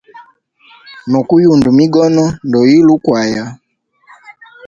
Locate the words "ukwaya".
2.97-3.45